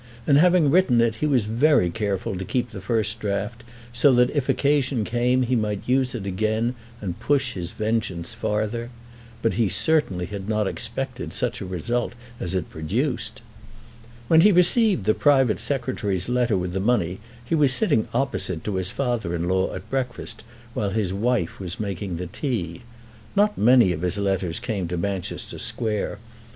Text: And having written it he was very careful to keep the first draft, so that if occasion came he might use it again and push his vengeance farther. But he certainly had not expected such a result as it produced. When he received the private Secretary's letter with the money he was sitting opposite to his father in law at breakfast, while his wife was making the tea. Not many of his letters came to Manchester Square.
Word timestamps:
And 0.25 0.39
having 0.39 0.71
written 0.71 0.99
it 0.99 1.17
he 1.21 1.27
was 1.27 1.45
very 1.45 1.91
careful 1.91 2.35
to 2.35 2.43
keep 2.43 2.71
the 2.71 2.81
first 2.81 3.19
draft, 3.19 3.63
so 3.93 4.11
that 4.15 4.31
if 4.31 4.49
occasion 4.49 5.03
came 5.03 5.43
he 5.43 5.55
might 5.55 5.87
use 5.87 6.15
it 6.15 6.25
again 6.25 6.73
and 6.99 7.19
push 7.19 7.53
his 7.53 7.73
vengeance 7.73 8.33
farther. 8.33 8.89
But 9.43 9.53
he 9.61 9.69
certainly 9.69 10.25
had 10.25 10.49
not 10.49 10.67
expected 10.67 11.33
such 11.33 11.61
a 11.61 11.67
result 11.67 12.13
as 12.39 12.55
it 12.55 12.67
produced. 12.71 13.43
When 14.27 14.41
he 14.41 14.51
received 14.51 15.05
the 15.05 15.13
private 15.13 15.59
Secretary's 15.59 16.27
letter 16.27 16.57
with 16.57 16.73
the 16.73 16.79
money 16.79 17.19
he 17.45 17.53
was 17.53 17.71
sitting 17.71 18.07
opposite 18.11 18.63
to 18.63 18.77
his 18.77 18.89
father 18.89 19.35
in 19.35 19.47
law 19.47 19.71
at 19.75 19.87
breakfast, 19.91 20.43
while 20.73 20.89
his 20.89 21.13
wife 21.13 21.59
was 21.59 21.79
making 21.79 22.15
the 22.17 22.25
tea. 22.25 22.81
Not 23.35 23.55
many 23.55 23.91
of 23.91 24.01
his 24.01 24.17
letters 24.17 24.59
came 24.59 24.87
to 24.87 24.97
Manchester 24.97 25.59
Square. 25.59 26.17